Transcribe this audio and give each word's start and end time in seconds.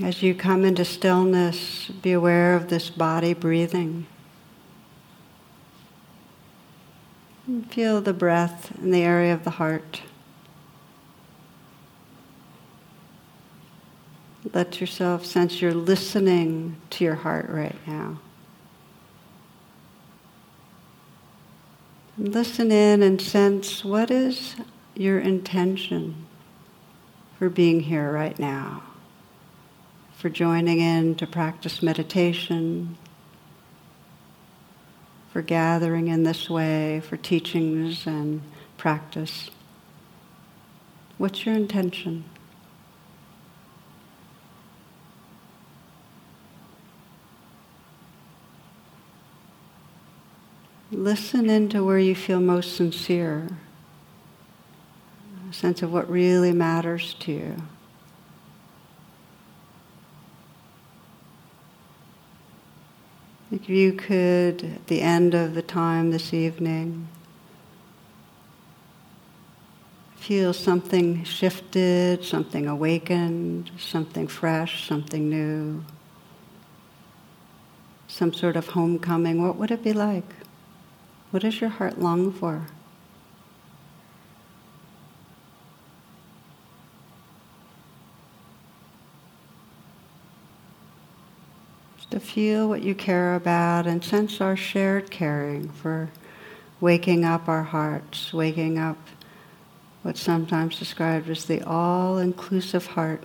As 0.00 0.22
you 0.22 0.34
come 0.34 0.64
into 0.64 0.86
stillness, 0.86 1.88
be 1.88 2.12
aware 2.12 2.56
of 2.56 2.70
this 2.70 2.88
body 2.88 3.34
breathing. 3.34 4.06
And 7.46 7.70
feel 7.70 8.00
the 8.00 8.14
breath 8.14 8.72
in 8.78 8.90
the 8.90 9.02
area 9.02 9.34
of 9.34 9.44
the 9.44 9.50
heart. 9.50 10.00
Let 14.54 14.80
yourself 14.80 15.26
sense 15.26 15.60
you're 15.60 15.74
listening 15.74 16.76
to 16.90 17.04
your 17.04 17.16
heart 17.16 17.50
right 17.50 17.76
now. 17.86 18.18
Listen 22.16 22.72
in 22.72 23.02
and 23.02 23.20
sense 23.20 23.84
what 23.84 24.10
is 24.10 24.56
your 24.94 25.18
intention 25.18 26.26
for 27.38 27.50
being 27.50 27.80
here 27.80 28.10
right 28.10 28.38
now 28.38 28.82
for 30.22 30.30
joining 30.30 30.78
in 30.78 31.16
to 31.16 31.26
practice 31.26 31.82
meditation, 31.82 32.96
for 35.32 35.42
gathering 35.42 36.06
in 36.06 36.22
this 36.22 36.48
way, 36.48 37.00
for 37.00 37.16
teachings 37.16 38.06
and 38.06 38.40
practice. 38.76 39.50
What's 41.18 41.44
your 41.44 41.56
intention? 41.56 42.22
Listen 50.92 51.50
into 51.50 51.82
where 51.82 51.98
you 51.98 52.14
feel 52.14 52.38
most 52.38 52.76
sincere, 52.76 53.48
a 55.50 55.52
sense 55.52 55.82
of 55.82 55.92
what 55.92 56.08
really 56.08 56.52
matters 56.52 57.14
to 57.14 57.32
you. 57.32 57.56
If 63.52 63.68
you 63.68 63.92
could, 63.92 64.64
at 64.64 64.86
the 64.86 65.02
end 65.02 65.34
of 65.34 65.54
the 65.54 65.60
time 65.60 66.10
this 66.10 66.32
evening, 66.32 67.08
feel 70.16 70.54
something 70.54 71.22
shifted, 71.24 72.24
something 72.24 72.66
awakened, 72.66 73.70
something 73.76 74.26
fresh, 74.26 74.88
something 74.88 75.28
new, 75.28 75.84
some 78.08 78.32
sort 78.32 78.56
of 78.56 78.68
homecoming, 78.68 79.42
what 79.42 79.56
would 79.56 79.70
it 79.70 79.84
be 79.84 79.92
like? 79.92 80.34
What 81.30 81.42
does 81.42 81.60
your 81.60 81.68
heart 81.68 82.00
long 82.00 82.32
for? 82.32 82.68
to 92.12 92.20
feel 92.32 92.66
what 92.66 92.82
you 92.82 92.94
care 92.94 93.34
about 93.34 93.86
and 93.86 94.02
sense 94.02 94.40
our 94.40 94.56
shared 94.56 95.10
caring 95.10 95.68
for 95.68 96.08
waking 96.80 97.26
up 97.26 97.46
our 97.46 97.62
hearts, 97.62 98.32
waking 98.32 98.78
up 98.78 98.96
what's 100.02 100.20
sometimes 100.20 100.78
described 100.78 101.28
as 101.28 101.44
the 101.44 101.60
all 101.62 102.16
inclusive 102.16 102.86
heart. 102.86 103.22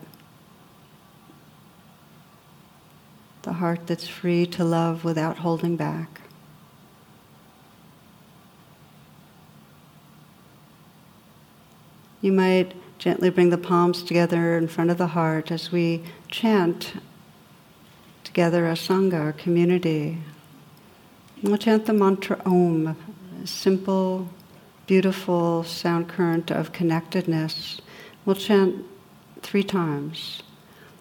The 3.43 3.53
heart 3.53 3.87
that's 3.87 4.09
free 4.09 4.45
to 4.47 4.65
love 4.65 5.05
without 5.05 5.37
holding 5.37 5.77
back. 5.77 6.19
You 12.19 12.33
might 12.33 12.73
gently 12.99 13.29
bring 13.29 13.51
the 13.51 13.57
palms 13.57 14.03
together 14.03 14.57
in 14.57 14.67
front 14.67 14.89
of 14.89 14.97
the 14.97 15.07
heart 15.07 15.49
as 15.49 15.71
we 15.71 16.03
chant 16.27 16.91
together 18.37 18.67
as 18.67 18.79
Sangha, 18.79 19.19
our 19.19 19.33
community. 19.33 20.15
We'll 21.41 21.57
chant 21.57 21.87
the 21.87 21.93
mantra 21.93 22.39
Om, 22.45 22.95
simple, 23.45 24.29
beautiful 24.85 25.63
sound 25.63 26.07
current 26.07 26.51
of 26.51 26.71
connectedness. 26.71 27.81
We'll 28.25 28.35
chant 28.35 28.85
three 29.41 29.63
times. 29.63 30.43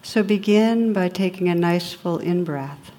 So 0.02 0.22
begin 0.22 0.94
by 0.94 1.10
taking 1.10 1.50
a 1.50 1.54
nice 1.54 1.92
full 1.92 2.16
in 2.16 2.42
breath. 2.42 2.90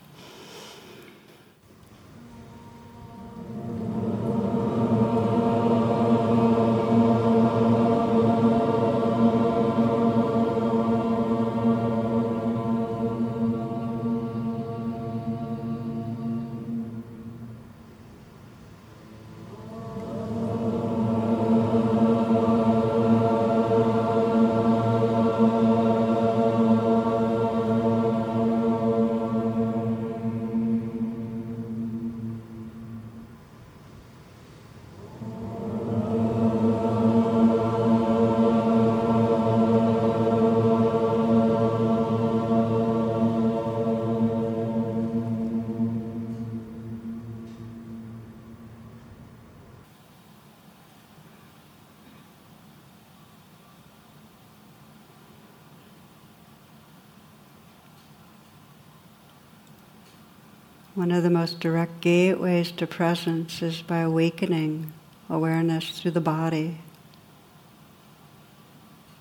One 60.98 61.12
of 61.12 61.22
the 61.22 61.30
most 61.30 61.60
direct 61.60 62.02
gateways 62.02 62.72
to 62.72 62.88
presence 62.88 63.62
is 63.62 63.84
by 63.84 64.00
awakening 64.00 64.92
awareness 65.30 65.92
through 65.92 66.10
the 66.10 66.22
body. 66.22 66.80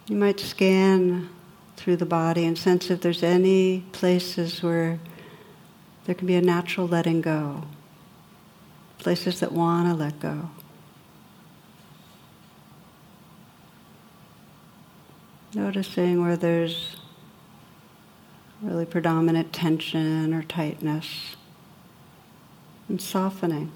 You 0.09 0.17
might 0.17 0.41
scan 0.41 1.29
through 1.77 1.97
the 1.97 2.07
body 2.07 2.47
and 2.47 2.57
sense 2.57 2.89
if 2.89 3.03
there's 3.03 3.23
any 3.23 3.81
places 3.93 4.63
where 4.63 4.99
there 6.07 6.15
can 6.15 6.27
be 6.27 6.37
a 6.37 6.41
natural 6.41 6.89
letting 6.89 7.21
go, 7.21 7.65
places 8.97 9.41
that 9.41 9.53
want 9.53 9.87
to 9.87 9.95
let 9.95 10.19
go. 10.19 10.49
Noticing 15.53 16.23
where 16.23 16.39
there's 16.39 16.97
really 18.63 18.87
predominant 18.87 19.53
tension 19.53 20.33
or 20.33 20.43
tightness 20.43 21.37
and 22.89 23.01
softening. 23.01 23.73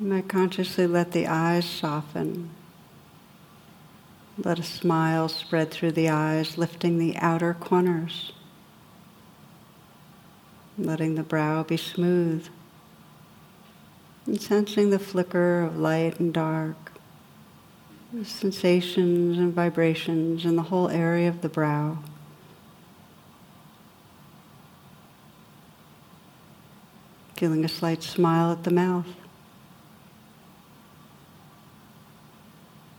You 0.00 0.06
might 0.06 0.28
consciously 0.28 0.86
let 0.86 1.12
the 1.12 1.26
eyes 1.26 1.64
soften. 1.64 2.50
Let 4.36 4.60
a 4.60 4.62
smile 4.62 5.28
spread 5.28 5.72
through 5.72 5.92
the 5.92 6.08
eyes, 6.08 6.56
lifting 6.56 6.98
the 6.98 7.16
outer 7.16 7.54
corners. 7.54 8.32
Letting 10.76 11.16
the 11.16 11.24
brow 11.24 11.64
be 11.64 11.76
smooth. 11.76 12.46
And 14.26 14.40
sensing 14.40 14.90
the 14.90 15.00
flicker 15.00 15.62
of 15.62 15.76
light 15.76 16.20
and 16.20 16.32
dark 16.32 16.97
sensations 18.24 19.36
and 19.36 19.52
vibrations 19.52 20.44
in 20.44 20.56
the 20.56 20.62
whole 20.62 20.88
area 20.88 21.28
of 21.28 21.42
the 21.42 21.48
brow. 21.48 21.98
Feeling 27.36 27.64
a 27.64 27.68
slight 27.68 28.02
smile 28.02 28.50
at 28.50 28.64
the 28.64 28.70
mouth. 28.70 29.06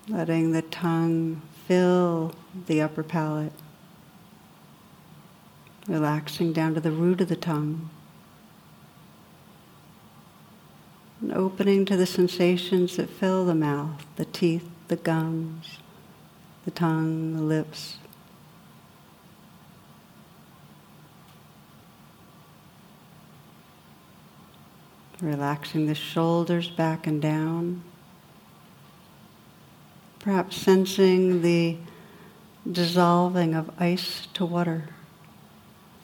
Letting 0.08 0.52
the 0.52 0.62
tongue 0.62 1.42
fill 1.68 2.34
the 2.68 2.82
upper 2.82 3.04
palate. 3.04 3.54
Relaxing 5.88 6.54
down 6.54 6.76
to 6.76 6.80
the 6.80 6.92
root 6.92 7.20
of 7.20 7.30
the 7.30 7.36
tongue. 7.36 7.90
And 11.20 11.34
opening 11.34 11.84
to 11.86 11.98
the 11.98 12.06
sensations 12.06 12.96
that 12.96 13.10
fill 13.10 13.46
the 13.46 13.56
mouth, 13.56 14.06
the 14.16 14.26
teeth, 14.26 14.70
the 14.90 14.96
gums, 14.96 15.78
the 16.66 16.72
tongue, 16.72 17.36
the 17.36 17.42
lips. 17.42 17.98
Relaxing 25.22 25.86
the 25.86 25.96
shoulders 25.96 26.70
back 26.70 27.06
and 27.06 27.22
down. 27.22 27.84
Perhaps 30.20 30.58
sensing 30.58 31.42
the 31.42 31.78
dissolving 32.70 33.54
of 33.54 33.70
ice 33.80 34.28
to 34.34 34.46
water. 34.46 34.90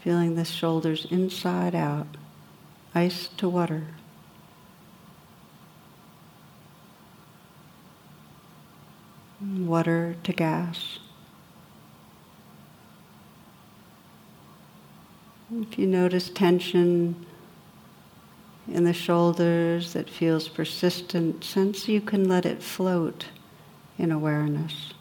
Feeling 0.02 0.36
the 0.36 0.46
shoulders 0.46 1.08
inside 1.10 1.74
out, 1.74 2.08
ice 2.94 3.30
to 3.38 3.50
water. 3.50 3.88
Water 9.56 10.16
to 10.24 10.34
gas. 10.34 11.00
If 15.52 15.78
you 15.80 15.88
notice 15.88 16.30
tension 16.30 17.26
in 18.68 18.84
the 18.84 18.94
shoulders 18.94 19.94
that 19.94 20.10
feels 20.10 20.48
persistent, 20.48 21.44
sense 21.44 21.88
you 21.88 22.02
can 22.02 22.28
let 22.28 22.46
it 22.46 22.64
float 22.64 23.28
in 23.98 24.12
awareness. 24.12 24.92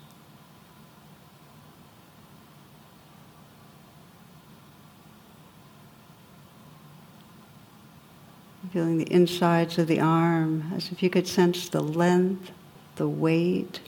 Feeling 8.73 8.99
the 8.99 9.13
insides 9.13 9.79
of 9.79 9.87
the 9.87 10.01
arm 10.01 10.73
as 10.75 10.91
if 10.91 11.03
you 11.03 11.09
could 11.09 11.29
sense 11.29 11.69
the 11.69 11.81
length, 11.81 12.51
the 12.97 13.09
weight, 13.09 13.81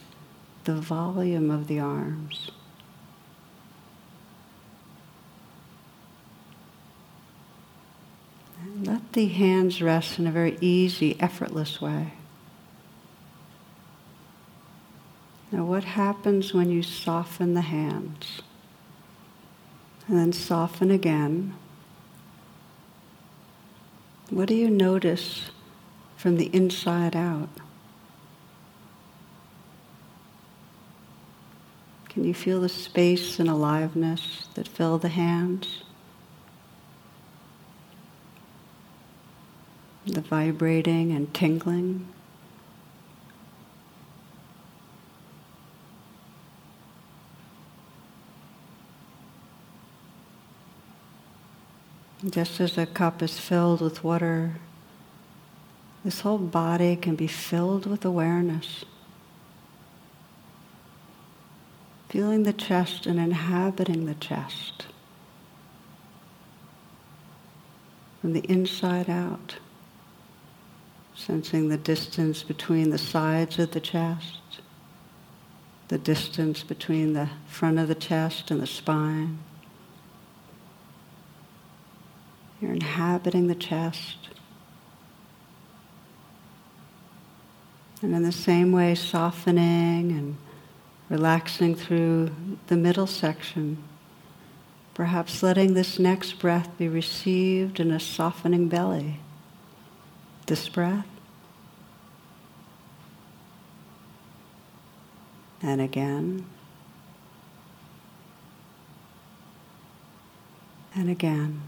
the 0.67 0.75
volume 0.75 1.49
of 1.49 1.69
the 1.69 1.79
arms. 1.79 2.51
Let 8.83 9.13
the 9.13 9.29
hands 9.29 9.81
rest 9.81 10.19
in 10.19 10.27
a 10.27 10.33
very 10.33 10.59
easy, 10.61 11.19
effortless 11.21 11.81
way. 11.81 12.13
Now, 15.53 15.65
what 15.65 15.85
happens 15.85 16.53
when 16.53 16.69
you 16.69 16.83
soften 16.83 17.55
the 17.55 17.61
hands? 17.61 18.43
And 20.09 20.19
then 20.19 20.33
soften 20.33 20.91
again. 20.91 21.55
What 24.31 24.49
do 24.49 24.55
you 24.55 24.69
notice 24.69 25.51
from 26.17 26.37
the 26.37 26.47
inside 26.53 27.15
out? 27.15 27.49
Can 32.17 32.25
you 32.25 32.33
feel 32.33 32.63
the 32.63 32.71
space 32.71 33.39
and 33.39 33.47
aliveness 33.47 34.47
that 34.55 34.67
fill 34.67 34.97
the 34.97 35.11
hands? 35.11 35.83
The 40.07 40.23
vibrating 40.23 41.13
and 41.13 41.35
tingling? 41.35 42.09
Just 52.27 52.59
as 52.59 52.79
a 52.79 52.87
cup 52.87 53.23
is 53.23 53.39
filled 53.39 53.83
with 53.83 54.03
water, 54.03 54.55
this 56.03 56.23
whole 56.23 56.39
body 56.39 56.97
can 56.97 57.15
be 57.15 57.27
filled 57.27 57.85
with 57.85 58.07
awareness. 58.07 58.87
Feeling 62.08 62.44
the 62.44 62.53
chest 62.53 63.06
and 63.06 63.19
inhabiting 63.19 64.06
the 64.06 64.14
chest 64.14 64.87
from 68.20 68.32
the 68.32 68.50
inside 68.50 69.08
out, 69.08 69.56
sensing 71.14 71.69
the 71.69 71.76
distance 71.76 72.43
between 72.43 72.91
the 72.91 72.99
sides 72.99 73.58
of 73.58 73.73
the 73.73 73.81
chest, 73.81 74.61
the 75.88 75.99
distance 75.99 76.62
between 76.62 77.12
the 77.12 77.29
front 77.47 77.79
of 77.79 77.88
the 77.88 77.94
chest 77.94 78.50
and 78.50 78.61
the 78.61 78.67
spine. 78.67 79.38
You're 82.61 82.73
inhabiting 82.73 83.47
the 83.47 83.55
chest. 83.55 84.17
And 88.03 88.14
in 88.14 88.23
the 88.23 88.32
same 88.32 88.73
way, 88.73 88.94
softening 88.94 90.11
and 90.12 90.37
relaxing 91.08 91.75
through 91.75 92.31
the 92.67 92.76
middle 92.76 93.06
section, 93.06 93.82
perhaps 94.94 95.43
letting 95.43 95.75
this 95.75 95.99
next 95.99 96.38
breath 96.38 96.69
be 96.79 96.88
received 96.88 97.79
in 97.79 97.91
a 97.91 98.00
softening 98.00 98.69
belly. 98.69 99.20
This 100.47 100.69
breath. 100.69 101.06
And 105.62 105.81
again. 105.81 106.47
And 110.94 111.11
again. 111.11 111.62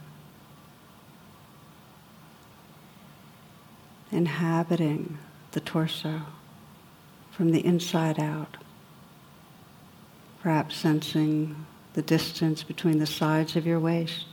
Inhabiting 4.11 5.19
the 5.52 5.61
torso 5.61 6.23
from 7.31 7.50
the 7.50 7.64
inside 7.64 8.19
out 8.19 8.56
perhaps 10.42 10.76
sensing 10.76 11.66
the 11.95 12.02
distance 12.02 12.62
between 12.62 12.99
the 12.99 13.07
sides 13.07 13.57
of 13.57 13.66
your 13.66 13.80
waist. 13.80 14.26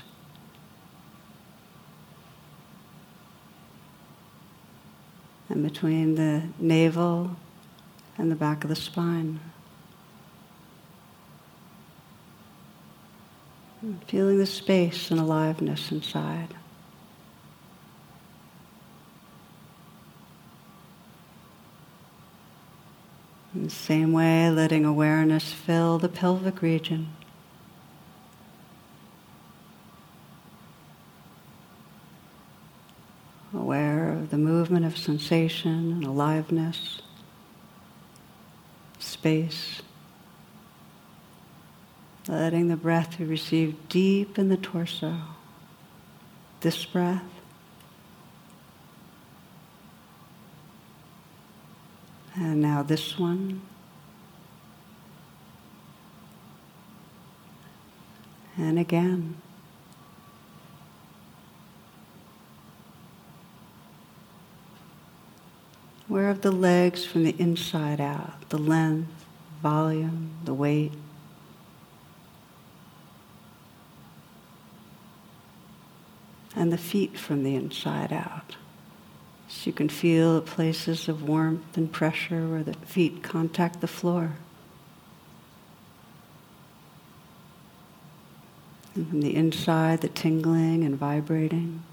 And 5.50 5.64
between 5.64 6.16
the 6.16 6.44
navel 6.60 7.36
and 8.18 8.32
the 8.32 8.36
back 8.36 8.64
of 8.64 8.70
the 8.70 8.76
spine. 8.76 9.40
feeling 14.08 14.38
the 14.38 14.46
space 14.46 15.12
and 15.12 15.20
aliveness 15.20 15.92
inside. 15.92 16.56
The 23.66 23.72
same 23.72 24.14
way, 24.14 24.48
letting 24.52 24.86
awareness 24.86 25.52
fill 25.52 25.98
the 25.98 26.08
pelvic 26.08 26.62
region. 26.62 27.08
Aware 33.52 34.12
of 34.12 34.30
the 34.30 34.38
movement 34.38 34.86
of 34.86 34.96
sensation 34.96 35.94
and 35.94 36.04
aliveness, 36.04 37.02
space. 39.00 39.82
Letting 42.28 42.68
the 42.68 42.78
breath 42.78 43.18
be 43.18 43.26
received 43.26 43.90
deep 43.90 44.38
in 44.38 44.50
the 44.50 44.58
torso. 44.58 45.22
This 46.60 46.86
breath 46.86 47.24
And 52.38 52.62
now 52.62 52.84
this 52.84 53.18
one. 53.18 53.62
And 58.58 58.78
again. 58.78 59.38
Where 66.08 66.30
of 66.30 66.42
the 66.42 66.52
legs 66.52 67.04
from 67.04 67.24
the 67.24 67.36
inside 67.40 68.00
out, 68.00 68.50
the 68.50 68.58
length, 68.58 69.26
volume, 69.62 70.32
the 70.44 70.54
weight. 70.54 70.92
And 76.56 76.72
the 76.72 76.78
feet 76.78 77.18
from 77.18 77.44
the 77.44 77.56
inside 77.56 78.14
out, 78.14 78.56
So 79.48 79.68
you 79.68 79.74
can 79.74 79.90
feel 79.90 80.36
the 80.36 80.42
places 80.42 81.08
of 81.08 81.24
warmth 81.24 81.78
and 81.78 81.92
pressure 81.92 82.48
where 82.48 82.64
the 82.64 82.74
feet 82.74 83.24
contact 83.24 83.82
the 83.82 83.88
floor. 83.88 84.34
And 88.96 89.10
from 89.10 89.22
the 89.22 89.36
inside, 89.36 90.02
the 90.02 90.08
tingling 90.08 90.84
and 90.84 90.96
vibrating. 90.96 91.84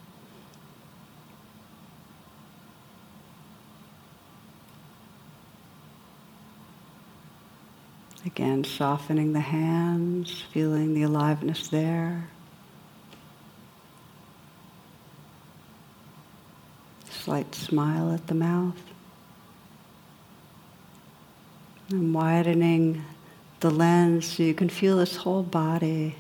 Again, 8.25 8.63
softening 8.63 9.33
the 9.33 9.41
hands, 9.41 10.45
feeling 10.53 10.95
the 10.95 11.03
aliveness 11.03 11.69
there. 11.69 12.29
Slight 17.25 17.55
smile 17.55 18.13
at 18.13 18.27
the 18.27 18.35
mouth. 18.35 18.83
And 21.89 22.13
widening 22.13 23.05
the 23.61 23.71
lens 23.71 24.27
so 24.27 24.43
you 24.43 24.55
can 24.55 24.69
feel 24.69 24.97
this 24.97 25.15
whole 25.15 25.45
body 25.45 26.17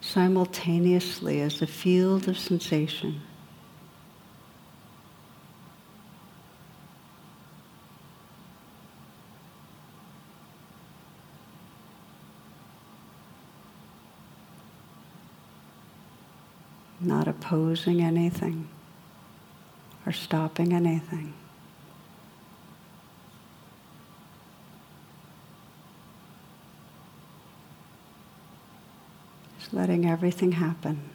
simultaneously 0.00 1.40
as 1.40 1.62
a 1.62 1.68
field 1.68 2.26
of 2.26 2.36
sensation. 2.36 3.20
Not 17.00 17.28
opposing 17.28 18.02
anything 18.02 18.68
or 20.06 20.12
stopping 20.12 20.72
anything. 20.72 21.32
Just 29.58 29.72
letting 29.72 30.06
everything 30.06 30.52
happen. 30.52 31.10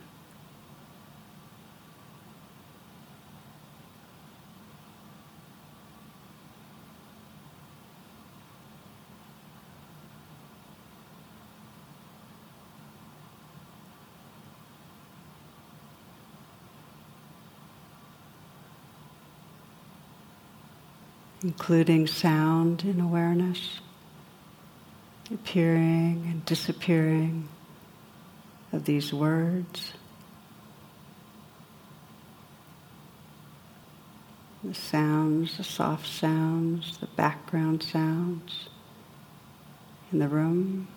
Including 21.43 22.05
sound 22.05 22.83
in 22.83 22.99
awareness, 22.99 23.79
appearing 25.31 26.27
and 26.29 26.43
disappearing 26.45 27.47
of 28.73 28.85
these 28.85 29.13
words. 29.13 29.93
The 34.63 34.73
sounds, 34.73 35.57
the 35.57 35.63
soft 35.63 36.05
sounds, 36.05 36.97
the 36.97 37.07
background 37.07 37.81
sounds 37.81 38.67
in 40.11 40.19
the 40.19 40.27
room. 40.27 40.87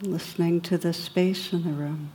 Listening 0.00 0.60
to 0.62 0.78
the 0.78 0.92
space 0.92 1.52
in 1.52 1.64
the 1.64 1.70
room. 1.70 2.10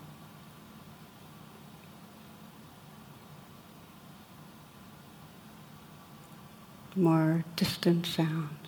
More 6.96 7.46
distant 7.56 8.06
sounds. 8.06 8.62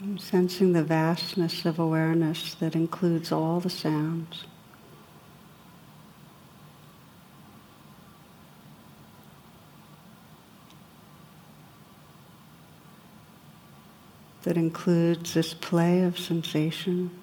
I'm 0.00 0.18
sensing 0.18 0.72
the 0.72 0.84
vastness 0.84 1.64
of 1.64 1.78
awareness 1.78 2.54
that 2.54 2.74
includes 2.74 3.32
all 3.32 3.60
the 3.60 3.70
sounds. 3.70 4.44
That 14.44 14.56
includes 14.56 15.34
this 15.34 15.52
play 15.52 16.02
of 16.02 16.18
sensation. 16.18 17.17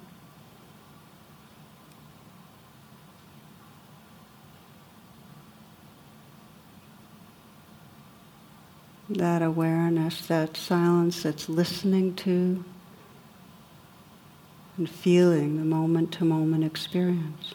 That 9.10 9.42
awareness, 9.42 10.26
that 10.28 10.58
silence 10.58 11.24
that's 11.24 11.48
listening 11.48 12.16
to 12.16 12.64
and 14.78 14.90
feeling 14.90 15.58
the 15.58 15.64
moment 15.64 16.12
to 16.14 16.26
moment 16.26 16.64
experience. 16.64 17.54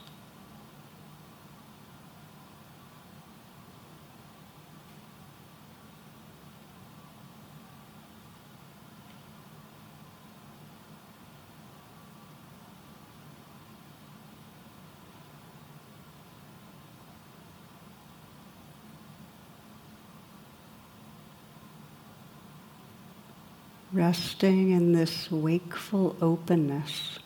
Resting 24.10 24.72
in 24.72 24.92
this 24.92 25.30
wakeful 25.30 26.16
openness. 26.20 27.20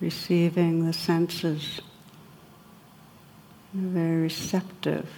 Receiving 0.00 0.84
the 0.84 0.92
senses 0.92 1.80
in 3.72 3.84
a 3.84 3.88
very 3.90 4.22
receptive, 4.22 5.08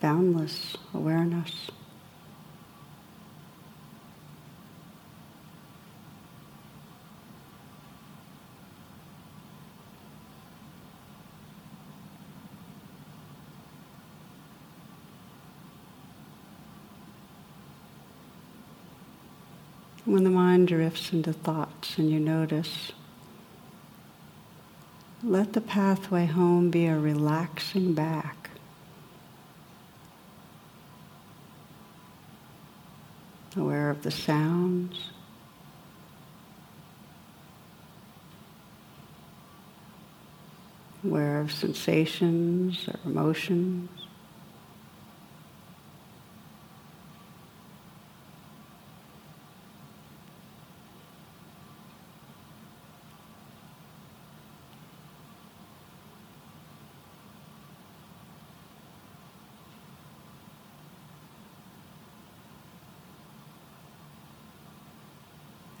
boundless 0.00 0.76
awareness. 0.94 1.72
When 20.04 20.24
the 20.24 20.30
mind 20.30 20.68
drifts 20.68 21.12
into 21.14 21.32
thoughts 21.32 21.96
and 21.96 22.10
you 22.10 22.20
notice, 22.20 22.92
let 25.22 25.54
the 25.54 25.62
pathway 25.62 26.26
home 26.26 26.68
be 26.68 26.84
a 26.84 26.98
relaxing 26.98 27.94
back. 27.94 28.50
Aware 33.56 33.88
of 33.88 34.02
the 34.02 34.10
sounds. 34.10 35.10
Aware 41.02 41.40
of 41.40 41.50
sensations 41.50 42.86
or 42.88 42.98
emotions. 43.06 44.03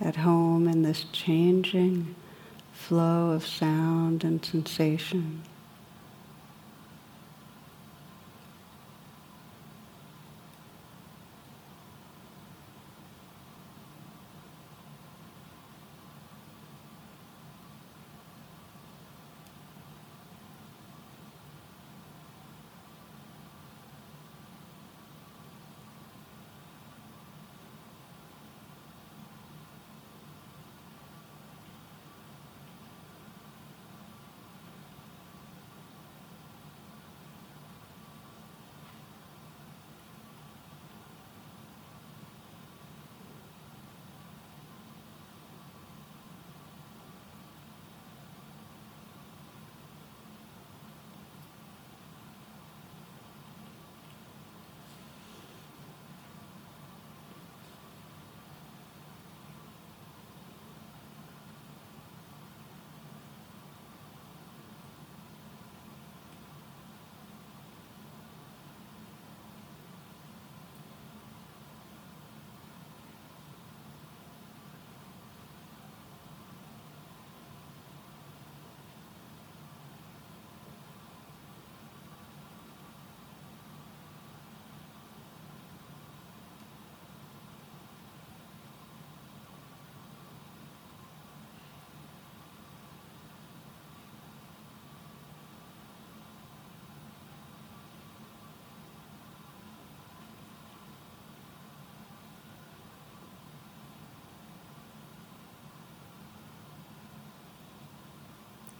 At 0.00 0.16
home 0.16 0.68
in 0.68 0.82
this 0.82 1.04
changing 1.12 2.14
flow 2.72 3.30
of 3.30 3.46
sound 3.46 4.24
and 4.24 4.44
sensation. 4.44 5.42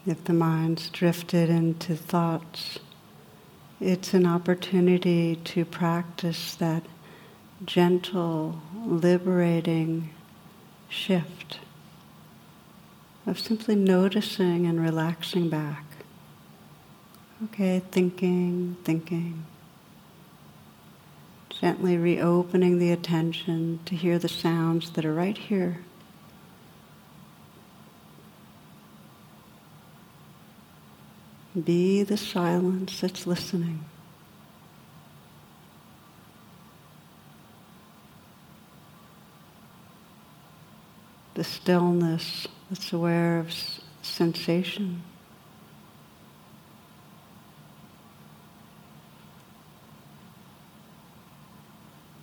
If 0.06 0.24
the 0.24 0.34
mind's 0.34 0.90
drifted 0.90 1.48
into 1.48 1.96
thoughts, 1.96 2.78
it's 3.80 4.12
an 4.12 4.26
opportunity 4.26 5.36
to 5.36 5.64
practice 5.64 6.54
that 6.56 6.82
gentle, 7.64 8.60
liberating 8.84 10.10
shift 10.90 11.60
of 13.26 13.38
simply 13.38 13.74
noticing 13.74 14.66
and 14.66 14.78
relaxing 14.78 15.48
back. 15.48 15.84
Okay, 17.44 17.82
thinking, 17.90 18.76
thinking. 18.84 19.46
Gently 21.48 21.96
reopening 21.96 22.78
the 22.78 22.92
attention 22.92 23.80
to 23.86 23.96
hear 23.96 24.18
the 24.18 24.28
sounds 24.28 24.90
that 24.90 25.06
are 25.06 25.14
right 25.14 25.38
here. 25.38 25.78
Be 31.62 32.02
the 32.02 32.16
silence 32.16 33.00
that's 33.00 33.28
listening. 33.28 33.84
The 41.34 41.44
stillness 41.44 42.48
that's 42.68 42.92
aware 42.92 43.38
of 43.38 43.52
sensation. 44.02 45.02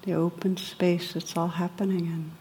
The 0.03 0.13
open 0.13 0.57
space 0.57 1.15
it's 1.15 1.37
all 1.37 1.47
happening 1.47 2.05
in. 2.05 2.40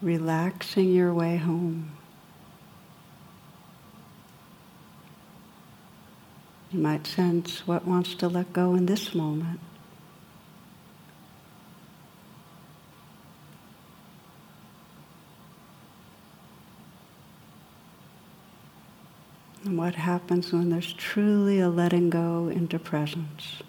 Relaxing 0.00 0.92
your 0.92 1.12
way 1.12 1.36
home. 1.36 1.92
You 6.70 6.80
might 6.80 7.06
sense 7.06 7.66
what 7.66 7.86
wants 7.86 8.14
to 8.16 8.28
let 8.28 8.52
go 8.52 8.74
in 8.74 8.86
this 8.86 9.14
moment. 9.14 9.60
And 19.64 19.76
what 19.76 19.94
happens 19.94 20.52
when 20.52 20.70
there's 20.70 20.92
truly 20.92 21.58
a 21.58 21.68
letting 21.68 22.10
go 22.10 22.48
into 22.48 22.78
presence. 22.78 23.62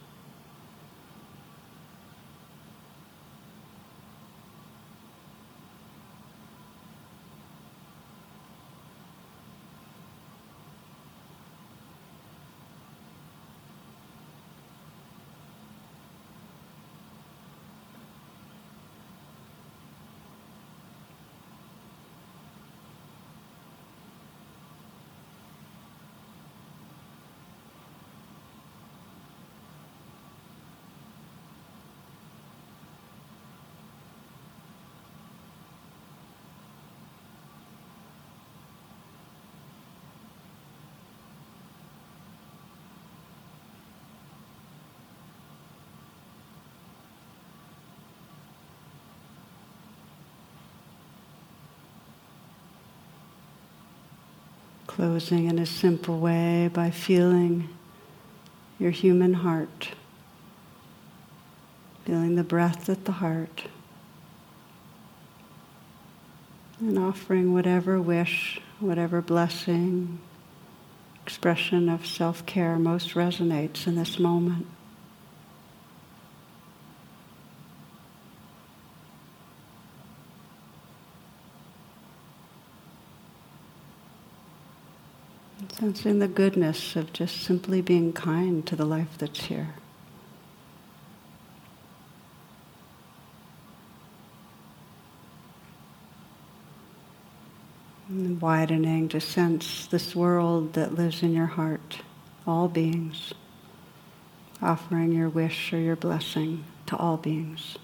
Closing 54.99 55.45
in 55.45 55.59
a 55.59 55.65
simple 55.65 56.19
way 56.19 56.69
by 56.73 56.91
feeling 56.91 57.69
your 58.77 58.91
human 58.91 59.33
heart, 59.33 59.91
feeling 62.03 62.35
the 62.35 62.43
breath 62.43 62.89
at 62.89 63.05
the 63.05 63.13
heart, 63.13 63.63
and 66.81 66.99
offering 66.99 67.53
whatever 67.53 68.01
wish, 68.01 68.59
whatever 68.81 69.21
blessing, 69.21 70.19
expression 71.23 71.87
of 71.87 72.05
self 72.05 72.45
care 72.45 72.77
most 72.77 73.11
resonates 73.11 73.87
in 73.87 73.95
this 73.95 74.19
moment. 74.19 74.67
Sensing 85.79 86.19
the 86.19 86.27
goodness 86.27 86.97
of 86.97 87.13
just 87.13 87.41
simply 87.41 87.81
being 87.81 88.11
kind 88.11 88.65
to 88.65 88.75
the 88.75 88.83
life 88.83 89.17
that's 89.17 89.45
here. 89.45 89.75
And 98.09 98.41
widening 98.41 99.07
to 99.07 99.21
sense 99.21 99.87
this 99.87 100.13
world 100.13 100.73
that 100.73 100.95
lives 100.95 101.23
in 101.23 101.31
your 101.31 101.45
heart, 101.45 101.99
all 102.45 102.67
beings, 102.67 103.33
offering 104.61 105.13
your 105.13 105.29
wish 105.29 105.71
or 105.71 105.79
your 105.79 105.95
blessing 105.95 106.65
to 106.87 106.97
all 106.97 107.15
beings. 107.15 107.77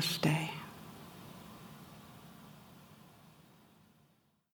Namaste. 0.00 0.59